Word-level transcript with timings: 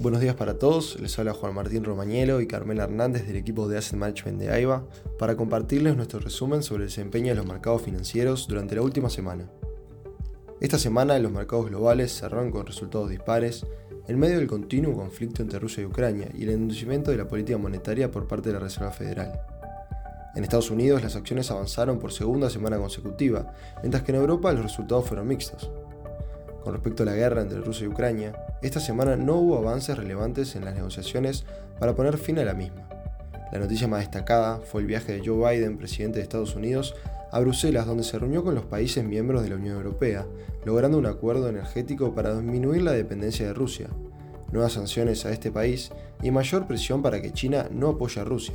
Buenos 0.00 0.20
días 0.20 0.36
para 0.36 0.60
todos, 0.60 1.00
les 1.00 1.18
habla 1.18 1.32
Juan 1.32 1.56
Martín 1.56 1.82
Romañelo 1.82 2.40
y 2.40 2.46
Carmela 2.46 2.84
Hernández 2.84 3.26
del 3.26 3.34
equipo 3.34 3.66
de 3.66 3.78
Asset 3.78 3.98
Management 3.98 4.38
de 4.38 4.48
AIBA 4.52 4.84
para 5.18 5.36
compartirles 5.36 5.96
nuestro 5.96 6.20
resumen 6.20 6.62
sobre 6.62 6.84
el 6.84 6.88
desempeño 6.88 7.30
de 7.30 7.34
los 7.34 7.46
mercados 7.46 7.82
financieros 7.82 8.46
durante 8.46 8.76
la 8.76 8.82
última 8.82 9.10
semana. 9.10 9.50
Esta 10.60 10.78
semana 10.78 11.18
los 11.18 11.32
mercados 11.32 11.66
globales 11.66 12.16
cerraron 12.16 12.52
con 12.52 12.64
resultados 12.64 13.10
dispares 13.10 13.66
en 14.06 14.20
medio 14.20 14.38
del 14.38 14.46
continuo 14.46 14.94
conflicto 14.94 15.42
entre 15.42 15.58
Rusia 15.58 15.82
y 15.82 15.86
Ucrania 15.86 16.28
y 16.32 16.44
el 16.44 16.50
endurecimiento 16.50 17.10
de 17.10 17.16
la 17.16 17.26
política 17.26 17.58
monetaria 17.58 18.08
por 18.08 18.28
parte 18.28 18.50
de 18.50 18.52
la 18.52 18.60
Reserva 18.60 18.92
Federal. 18.92 19.32
En 20.36 20.44
Estados 20.44 20.70
Unidos 20.70 21.02
las 21.02 21.16
acciones 21.16 21.50
avanzaron 21.50 21.98
por 21.98 22.12
segunda 22.12 22.50
semana 22.50 22.78
consecutiva, 22.78 23.52
mientras 23.82 24.04
que 24.04 24.12
en 24.12 24.18
Europa 24.18 24.52
los 24.52 24.62
resultados 24.62 25.06
fueron 25.08 25.26
mixtos. 25.26 25.68
Con 26.62 26.72
respecto 26.72 27.02
a 27.02 27.06
la 27.06 27.14
guerra 27.14 27.42
entre 27.42 27.60
Rusia 27.60 27.84
y 27.84 27.88
Ucrania, 27.88 28.32
esta 28.62 28.80
semana 28.80 29.16
no 29.16 29.36
hubo 29.36 29.58
avances 29.58 29.96
relevantes 29.96 30.56
en 30.56 30.64
las 30.64 30.74
negociaciones 30.74 31.44
para 31.78 31.94
poner 31.94 32.18
fin 32.18 32.38
a 32.38 32.44
la 32.44 32.54
misma. 32.54 32.88
La 33.52 33.58
noticia 33.58 33.88
más 33.88 34.00
destacada 34.00 34.58
fue 34.58 34.82
el 34.82 34.86
viaje 34.86 35.12
de 35.12 35.26
Joe 35.26 35.56
Biden, 35.56 35.78
presidente 35.78 36.18
de 36.18 36.24
Estados 36.24 36.54
Unidos, 36.54 36.94
a 37.30 37.40
Bruselas, 37.40 37.86
donde 37.86 38.04
se 38.04 38.18
reunió 38.18 38.44
con 38.44 38.54
los 38.54 38.64
países 38.64 39.04
miembros 39.04 39.42
de 39.42 39.50
la 39.50 39.56
Unión 39.56 39.76
Europea, 39.76 40.26
logrando 40.64 40.98
un 40.98 41.06
acuerdo 41.06 41.48
energético 41.48 42.14
para 42.14 42.34
disminuir 42.34 42.82
la 42.82 42.92
dependencia 42.92 43.46
de 43.46 43.54
Rusia, 43.54 43.88
nuevas 44.52 44.72
sanciones 44.72 45.24
a 45.24 45.32
este 45.32 45.50
país 45.50 45.90
y 46.22 46.30
mayor 46.30 46.66
presión 46.66 47.02
para 47.02 47.22
que 47.22 47.32
China 47.32 47.68
no 47.70 47.88
apoye 47.88 48.20
a 48.20 48.24
Rusia. 48.24 48.54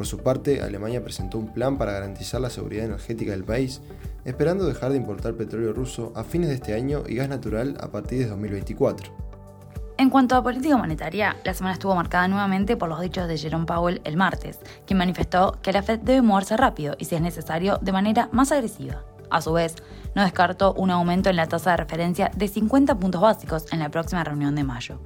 Por 0.00 0.06
su 0.06 0.16
parte, 0.16 0.62
Alemania 0.62 1.04
presentó 1.04 1.36
un 1.36 1.52
plan 1.52 1.76
para 1.76 1.92
garantizar 1.92 2.40
la 2.40 2.48
seguridad 2.48 2.86
energética 2.86 3.32
del 3.32 3.44
país, 3.44 3.82
esperando 4.24 4.64
dejar 4.64 4.92
de 4.92 4.96
importar 4.96 5.34
petróleo 5.34 5.74
ruso 5.74 6.14
a 6.16 6.24
fines 6.24 6.48
de 6.48 6.54
este 6.54 6.72
año 6.72 7.02
y 7.06 7.16
gas 7.16 7.28
natural 7.28 7.76
a 7.82 7.88
partir 7.88 8.20
de 8.20 8.28
2024. 8.28 9.12
En 9.98 10.08
cuanto 10.08 10.36
a 10.36 10.42
política 10.42 10.78
monetaria, 10.78 11.36
la 11.44 11.52
semana 11.52 11.74
estuvo 11.74 11.94
marcada 11.94 12.28
nuevamente 12.28 12.78
por 12.78 12.88
los 12.88 13.02
dichos 13.02 13.28
de 13.28 13.36
Jerome 13.36 13.66
Powell 13.66 14.00
el 14.04 14.16
martes, 14.16 14.58
quien 14.86 14.96
manifestó 14.96 15.58
que 15.60 15.70
la 15.70 15.82
Fed 15.82 15.98
debe 15.98 16.22
moverse 16.22 16.56
rápido 16.56 16.96
y, 16.98 17.04
si 17.04 17.16
es 17.16 17.20
necesario, 17.20 17.76
de 17.82 17.92
manera 17.92 18.30
más 18.32 18.52
agresiva. 18.52 19.04
A 19.28 19.42
su 19.42 19.52
vez, 19.52 19.76
no 20.14 20.22
descartó 20.22 20.72
un 20.72 20.90
aumento 20.90 21.28
en 21.28 21.36
la 21.36 21.46
tasa 21.46 21.72
de 21.72 21.76
referencia 21.76 22.30
de 22.34 22.48
50 22.48 22.98
puntos 22.98 23.20
básicos 23.20 23.66
en 23.70 23.80
la 23.80 23.90
próxima 23.90 24.24
reunión 24.24 24.54
de 24.54 24.64
mayo. 24.64 24.98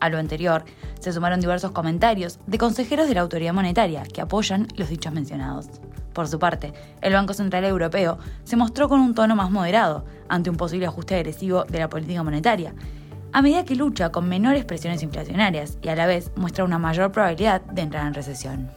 A 0.00 0.08
lo 0.08 0.18
anterior, 0.18 0.64
se 0.98 1.12
sumaron 1.12 1.40
diversos 1.40 1.72
comentarios 1.72 2.38
de 2.46 2.58
consejeros 2.58 3.06
de 3.06 3.14
la 3.14 3.20
autoridad 3.20 3.52
monetaria 3.52 4.02
que 4.02 4.22
apoyan 4.22 4.66
los 4.76 4.88
dichos 4.88 5.12
mencionados. 5.12 5.68
Por 6.14 6.26
su 6.26 6.38
parte, 6.38 6.72
el 7.02 7.12
Banco 7.12 7.34
Central 7.34 7.64
Europeo 7.64 8.18
se 8.44 8.56
mostró 8.56 8.88
con 8.88 9.00
un 9.00 9.14
tono 9.14 9.36
más 9.36 9.50
moderado 9.50 10.04
ante 10.28 10.50
un 10.50 10.56
posible 10.56 10.86
ajuste 10.86 11.14
agresivo 11.14 11.64
de 11.64 11.78
la 11.78 11.88
política 11.88 12.22
monetaria, 12.22 12.74
a 13.32 13.42
medida 13.42 13.64
que 13.64 13.76
lucha 13.76 14.10
con 14.10 14.28
menores 14.28 14.64
presiones 14.64 15.02
inflacionarias 15.02 15.78
y 15.82 15.88
a 15.88 15.94
la 15.94 16.06
vez 16.06 16.32
muestra 16.34 16.64
una 16.64 16.78
mayor 16.78 17.12
probabilidad 17.12 17.60
de 17.60 17.82
entrar 17.82 18.06
en 18.06 18.14
recesión. 18.14 18.70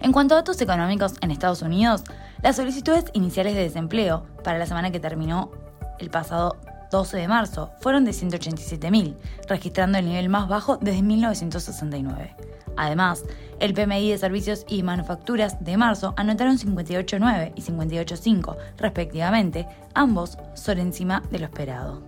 En 0.00 0.12
cuanto 0.12 0.34
a 0.34 0.38
datos 0.38 0.60
económicos 0.60 1.14
en 1.20 1.30
Estados 1.30 1.62
Unidos, 1.62 2.04
las 2.42 2.56
solicitudes 2.56 3.04
iniciales 3.12 3.54
de 3.54 3.62
desempleo 3.62 4.26
para 4.42 4.58
la 4.58 4.66
semana 4.66 4.90
que 4.90 5.00
terminó 5.00 5.50
el 5.98 6.10
pasado 6.10 6.56
12 6.94 7.16
de 7.16 7.26
marzo 7.26 7.72
fueron 7.80 8.04
de 8.04 8.12
187.000, 8.12 9.16
registrando 9.48 9.98
el 9.98 10.06
nivel 10.06 10.28
más 10.28 10.46
bajo 10.46 10.76
desde 10.76 11.02
1969. 11.02 12.36
Además, 12.76 13.24
el 13.58 13.74
PMI 13.74 14.12
de 14.12 14.18
servicios 14.18 14.64
y 14.68 14.84
manufacturas 14.84 15.64
de 15.64 15.76
marzo 15.76 16.14
anotaron 16.16 16.56
58.9 16.56 17.52
y 17.56 17.62
58.5 17.62 18.56
respectivamente, 18.78 19.66
ambos 19.92 20.38
son 20.54 20.78
encima 20.78 21.24
de 21.32 21.40
lo 21.40 21.46
esperado. 21.46 22.00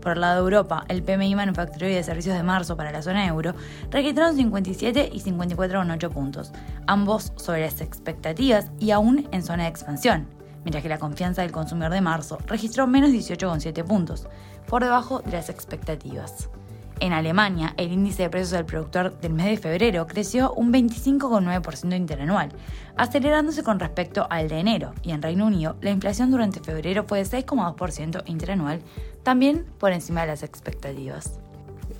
Por 0.00 0.12
el 0.12 0.20
lado 0.20 0.34
de 0.34 0.42
Europa, 0.42 0.84
el 0.86 1.02
PMI 1.02 1.34
manufacturero 1.34 1.90
y 1.90 1.96
de 1.96 2.04
servicios 2.04 2.36
de 2.36 2.44
marzo 2.44 2.76
para 2.76 2.92
la 2.92 3.02
zona 3.02 3.26
euro 3.26 3.56
registraron 3.90 4.36
57 4.36 5.10
y 5.12 5.20
54,8 5.20 6.10
puntos, 6.10 6.52
ambos 6.86 7.32
sobre 7.34 7.62
las 7.62 7.80
expectativas 7.80 8.70
y 8.78 8.92
aún 8.92 9.28
en 9.32 9.42
zona 9.42 9.64
de 9.64 9.70
expansión, 9.70 10.37
mientras 10.64 10.82
que 10.82 10.88
la 10.88 10.98
confianza 10.98 11.42
del 11.42 11.52
consumidor 11.52 11.92
de 11.92 12.00
marzo 12.00 12.38
registró 12.46 12.86
menos 12.86 13.10
18,7 13.10 13.84
puntos, 13.84 14.26
por 14.66 14.82
debajo 14.82 15.20
de 15.20 15.32
las 15.32 15.48
expectativas. 15.48 16.48
En 17.00 17.12
Alemania, 17.12 17.74
el 17.76 17.92
índice 17.92 18.24
de 18.24 18.30
precios 18.30 18.50
del 18.50 18.64
productor 18.64 19.18
del 19.20 19.32
mes 19.32 19.46
de 19.46 19.56
febrero 19.56 20.06
creció 20.08 20.52
un 20.54 20.72
25,9% 20.72 21.96
interanual, 21.96 22.50
acelerándose 22.96 23.62
con 23.62 23.78
respecto 23.78 24.26
al 24.30 24.48
de 24.48 24.58
enero, 24.58 24.92
y 25.02 25.12
en 25.12 25.22
Reino 25.22 25.46
Unido 25.46 25.76
la 25.80 25.90
inflación 25.90 26.30
durante 26.30 26.60
febrero 26.60 27.04
fue 27.06 27.18
de 27.18 27.24
6,2% 27.24 28.22
interanual, 28.26 28.82
también 29.22 29.64
por 29.78 29.92
encima 29.92 30.22
de 30.22 30.26
las 30.28 30.42
expectativas. 30.42 31.38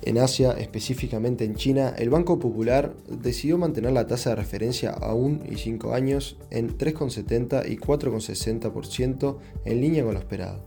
En 0.01 0.17
Asia, 0.17 0.51
específicamente 0.53 1.43
en 1.43 1.55
China, 1.55 1.93
el 1.97 2.09
Banco 2.09 2.39
Popular 2.39 2.95
decidió 3.09 3.57
mantener 3.57 3.91
la 3.91 4.07
tasa 4.07 4.31
de 4.31 4.37
referencia 4.37 4.91
a 4.91 5.13
1 5.13 5.41
y 5.51 5.57
5 5.57 5.93
años 5.93 6.37
en 6.51 6.77
3,70 6.77 7.69
y 7.69 7.77
4,60% 7.77 9.37
en 9.65 9.81
línea 9.81 10.03
con 10.03 10.13
lo 10.13 10.19
esperado. 10.19 10.65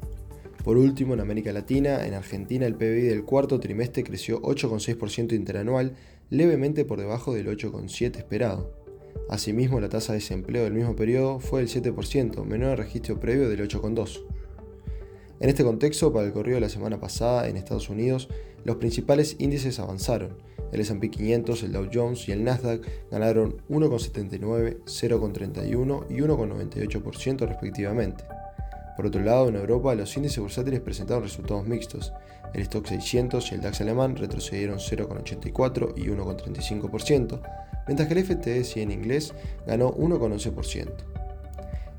Por 0.65 0.77
último, 0.77 1.15
en 1.15 1.21
América 1.21 1.53
Latina, 1.53 2.07
en 2.07 2.15
Argentina 2.15 2.67
el 2.67 2.77
PBI 2.77 3.03
del 3.03 3.25
cuarto 3.25 3.59
trimestre 3.59 4.05
creció 4.05 4.41
8,6% 4.43 5.33
interanual, 5.33 5.97
levemente 6.31 6.85
por 6.85 7.01
debajo 7.01 7.35
del 7.35 7.49
8,7% 7.49 8.17
esperado. 8.17 8.73
Asimismo, 9.29 9.81
la 9.81 9.89
tasa 9.89 10.13
de 10.13 10.19
desempleo 10.19 10.65
del 10.65 10.75
mismo 10.75 10.95
periodo 10.95 11.41
fue 11.41 11.65
del 11.65 11.69
7%, 11.69 12.45
menor 12.45 12.71
al 12.71 12.79
registro 12.79 13.19
previo 13.19 13.49
del 13.49 13.69
8,2%. 13.69 14.32
En 15.43 15.49
este 15.49 15.65
contexto, 15.65 16.13
para 16.13 16.25
el 16.25 16.33
corrido 16.33 16.55
de 16.55 16.61
la 16.61 16.69
semana 16.69 17.01
pasada 17.01 17.49
en 17.49 17.57
Estados 17.57 17.91
Unidos, 17.91 18.29
los 18.63 18.77
principales 18.77 19.35
índices 19.41 19.81
avanzaron. 19.81 20.37
El 20.71 20.79
S&P 20.79 21.11
500, 21.11 21.65
el 21.65 21.73
Dow 21.73 21.89
Jones 21.93 22.29
y 22.29 22.33
el 22.33 22.45
Nasdaq 22.45 22.87
ganaron 23.11 23.57
1,79, 23.69 24.85
0,31 24.85 26.07
y 26.11 26.21
1,98% 26.21 27.49
respectivamente. 27.49 28.23
Por 28.95 29.07
otro 29.07 29.21
lado, 29.21 29.49
en 29.49 29.57
Europa 29.57 29.97
los 29.97 30.17
índices 30.17 30.39
bursátiles 30.39 30.79
presentaron 30.79 31.25
resultados 31.25 31.67
mixtos. 31.67 32.13
El 32.55 32.63
Stock 32.63 32.87
600 32.87 33.51
y 33.51 33.57
el 33.57 33.63
DAX 33.63 33.81
alemán 33.81 34.15
retrocedieron 34.15 34.79
0,84 34.79 35.95
y 35.97 36.03
1,35%, 36.03 37.41
mientras 37.89 38.07
que 38.07 38.15
el 38.15 38.25
FTSE 38.25 38.81
en 38.81 38.93
inglés 38.93 39.35
ganó 39.67 39.93
1,11%. 39.93 41.12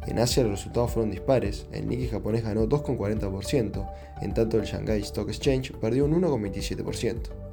En 0.08 0.20
Asia 0.20 0.44
los 0.44 0.52
resultados 0.52 0.92
fueron 0.92 1.12
dispares, 1.12 1.66
el 1.72 1.88
Nikkei 1.88 2.10
japonés 2.10 2.44
ganó 2.44 2.68
2,40%, 2.68 3.90
en 4.22 4.34
tanto 4.34 4.58
el 4.58 4.66
Shanghai 4.66 5.00
Stock 5.02 5.30
Exchange 5.30 5.72
perdió 5.74 6.06
un 6.06 6.22
1,27%. 6.22 7.44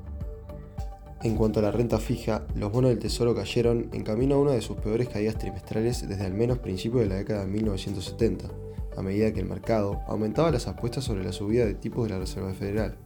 En 1.23 1.37
cuanto 1.37 1.61
a 1.61 1.63
la 1.63 1.71
renta 1.71 1.99
fija, 1.99 2.47
los 2.55 2.73
bonos 2.73 2.91
del 2.91 2.99
Tesoro 2.99 3.35
cayeron 3.35 3.91
en 3.93 4.03
camino 4.03 4.37
a 4.37 4.39
una 4.39 4.53
de 4.53 4.63
sus 4.63 4.79
peores 4.79 5.09
caídas 5.09 5.37
trimestrales 5.37 6.09
desde 6.09 6.25
al 6.25 6.33
menos 6.33 6.59
principios 6.59 7.03
de 7.03 7.09
la 7.11 7.17
década 7.17 7.43
de 7.43 7.49
1970, 7.49 8.49
a 8.97 9.03
medida 9.03 9.33
que 9.33 9.41
el 9.41 9.47
mercado 9.47 10.01
aumentaba 10.09 10.51
las 10.51 10.67
apuestas 10.67 11.05
sobre 11.05 11.23
la 11.23 11.33
subida 11.33 11.67
de 11.67 11.75
tipos 11.75 12.05
de 12.05 12.15
la 12.15 12.21
Reserva 12.21 12.53
Federal. 12.55 12.97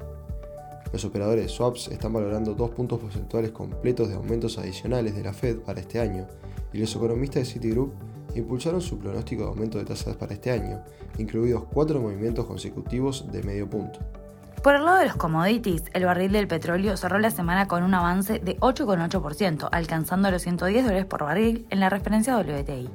Los 0.93 1.05
operadores 1.05 1.45
de 1.45 1.49
swaps 1.49 1.89
están 1.89 2.13
valorando 2.13 2.55
dos 2.55 2.71
puntos 2.71 3.01
porcentuales 3.01 3.51
completos 3.51 4.09
de 4.09 4.15
aumentos 4.15 4.59
adicionales 4.59 5.17
de 5.17 5.25
la 5.25 5.33
Fed 5.33 5.59
para 5.59 5.81
este 5.81 5.99
año, 5.99 6.29
y 6.73 6.79
los 6.79 6.95
economistas 6.95 7.43
de 7.43 7.53
Citigroup 7.53 7.93
impulsaron 8.35 8.81
su 8.81 8.99
pronóstico 8.99 9.43
de 9.43 9.49
aumento 9.49 9.79
de 9.79 9.85
tasas 9.85 10.17
para 10.17 10.35
este 10.35 10.51
año, 10.51 10.83
incluidos 11.19 11.65
cuatro 11.73 12.01
movimientos 12.01 12.47
consecutivos 12.47 13.31
de 13.31 13.43
medio 13.43 13.69
punto. 13.69 14.01
Por 14.63 14.77
el 14.77 14.85
lado 14.85 14.99
de 14.99 15.07
los 15.07 15.17
commodities, 15.17 15.83
el 15.93 16.07
barril 16.07 16.33
del 16.33 16.49
petróleo 16.49 16.97
cerró 16.97 17.19
la 17.19 17.31
semana 17.31 17.69
con 17.69 17.83
un 17.83 17.93
avance 17.93 18.39
de 18.39 18.59
8,8%, 18.61 19.69
alcanzando 19.71 20.31
los 20.31 20.41
110 20.41 20.85
dólares 20.85 21.05
por 21.05 21.23
barril 21.23 21.67
en 21.69 21.81
la 21.81 21.91
referencia 21.91 22.39
WTI. 22.39 22.89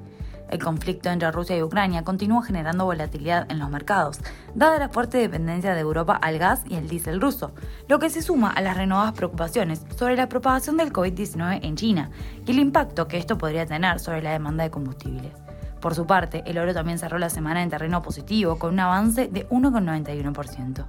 El 0.50 0.64
conflicto 0.64 1.10
entre 1.10 1.32
Rusia 1.32 1.58
y 1.58 1.64
Ucrania 1.64 2.04
continúa 2.04 2.44
generando 2.44 2.86
volatilidad 2.86 3.50
en 3.52 3.60
los 3.60 3.70
mercados, 3.70 4.20
dada 4.56 4.80
la 4.80 4.90
fuerte 4.90 5.18
dependencia 5.20 5.74
de 5.74 5.82
Europa 5.82 6.16
al 6.16 6.40
gas 6.40 6.64
y 6.68 6.76
el 6.76 6.90
diésel 6.90 7.22
ruso, 7.22 7.52
lo 7.88 8.00
que 8.00 8.10
se 8.10 8.22
suma 8.22 8.50
a 8.50 8.62
las 8.62 8.76
renovadas 8.76 9.14
preocupaciones 9.14 9.86
sobre 9.96 10.16
la 10.16 10.30
propagación 10.30 10.78
del 10.78 10.92
COVID-19 10.92 11.60
en 11.62 11.76
China 11.76 12.10
y 12.46 12.52
el 12.52 12.60
impacto 12.60 13.08
que 13.08 13.18
esto 13.18 13.38
podría 13.38 13.66
tener 13.66 14.00
sobre 14.00 14.22
la 14.22 14.32
demanda 14.32 14.64
de 14.64 14.72
combustible. 14.72 15.32
Por 15.80 15.96
su 15.96 16.06
parte, 16.06 16.44
el 16.46 16.58
oro 16.58 16.74
también 16.74 17.00
cerró 17.00 17.20
la 17.20 17.30
semana 17.30 17.64
en 17.64 17.70
terreno 17.70 18.02
positivo 18.02 18.58
con 18.58 18.74
un 18.74 18.80
avance 18.82 19.28
de 19.28 19.48
1,91%. 19.50 20.86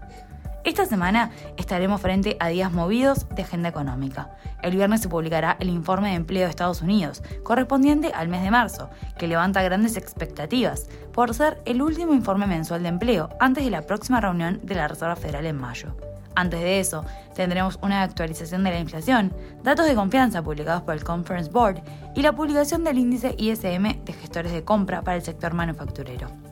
Esta 0.63 0.85
semana 0.85 1.31
estaremos 1.57 2.03
frente 2.03 2.37
a 2.39 2.49
días 2.49 2.71
movidos 2.71 3.27
de 3.31 3.43
agenda 3.43 3.71
económica. 3.71 4.37
El 4.63 4.77
viernes 4.77 5.01
se 5.01 5.09
publicará 5.09 5.57
el 5.59 5.71
informe 5.71 6.11
de 6.11 6.17
empleo 6.17 6.45
de 6.45 6.51
Estados 6.51 6.83
Unidos, 6.83 7.23
correspondiente 7.43 8.13
al 8.15 8.29
mes 8.29 8.43
de 8.43 8.51
marzo, 8.51 8.91
que 9.19 9.27
levanta 9.27 9.63
grandes 9.63 9.97
expectativas 9.97 10.89
por 11.15 11.35
ser 11.35 11.63
el 11.65 11.81
último 11.81 12.13
informe 12.13 12.47
mensual 12.47 12.83
de 12.83 12.91
empleo 12.91 13.31
antes 13.41 13.65
de 13.65 13.71
la 13.71 13.83
próxima 13.83 14.21
reunión 14.21 14.61
de 14.63 14.75
la 14.75 14.87
Reserva 14.87 15.17
Federal 15.17 15.47
en 15.47 15.57
mayo. 15.57 15.97
Antes 16.35 16.61
de 16.61 16.79
eso, 16.79 17.07
tendremos 17.35 17.79
una 17.83 18.03
actualización 18.03 18.63
de 18.63 18.71
la 18.71 18.81
inflación, 18.81 19.33
datos 19.63 19.87
de 19.87 19.95
confianza 19.95 20.43
publicados 20.43 20.83
por 20.83 20.95
el 20.95 21.05
Conference 21.05 21.51
Board 21.51 21.83
y 22.15 22.21
la 22.21 22.33
publicación 22.33 22.85
del 22.85 22.99
índice 22.99 23.35
ISM 23.39 24.05
de 24.05 24.13
gestores 24.13 24.53
de 24.53 24.63
compra 24.63 25.01
para 25.01 25.17
el 25.17 25.23
sector 25.23 25.55
manufacturero. 25.55 26.50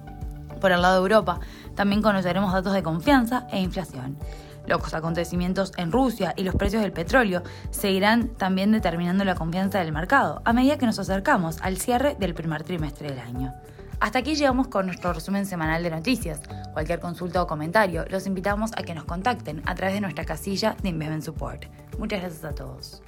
Por 0.61 0.73
el 0.73 0.83
lado 0.83 0.95
de 0.95 1.01
Europa, 1.01 1.41
también 1.75 2.03
conoceremos 2.03 2.53
datos 2.53 2.73
de 2.73 2.83
confianza 2.83 3.47
e 3.51 3.61
inflación. 3.61 4.19
Los 4.67 4.93
acontecimientos 4.93 5.73
en 5.79 5.91
Rusia 5.91 6.35
y 6.37 6.45
los 6.45 6.55
precios 6.55 6.83
del 6.83 6.93
petróleo 6.93 7.43
seguirán 7.71 8.29
también 8.29 8.71
determinando 8.71 9.25
la 9.25 9.35
confianza 9.35 9.79
del 9.79 9.93
mercado 9.93 10.43
a 10.45 10.53
medida 10.53 10.77
que 10.77 10.85
nos 10.85 10.99
acercamos 10.99 11.59
al 11.63 11.79
cierre 11.79 12.17
del 12.21 12.35
primer 12.35 12.65
trimestre 12.65 13.09
del 13.09 13.21
año. 13.21 13.55
Hasta 14.01 14.21
aquí 14.21 14.37
llegamos 14.37 14.69
con 14.69 14.87
nuestro 14.87 15.13
resumen 15.13 15.47
semanal 15.47 15.83
de 15.83 15.91
noticias. 15.91 16.41
Cualquier 16.73 17.01
consulta 17.01 17.43
o 17.43 17.47
comentario, 17.47 18.05
los 18.11 18.27
invitamos 18.27 18.71
a 18.77 18.83
que 18.83 18.95
nos 18.95 19.05
contacten 19.05 19.63
a 19.67 19.75
través 19.75 19.95
de 19.95 20.03
nuestra 20.03 20.25
casilla 20.25 20.77
de 20.83 20.91
Investment 20.91 21.25
Support. 21.25 21.65
Muchas 21.99 22.21
gracias 22.21 22.45
a 22.45 22.55
todos. 22.55 23.03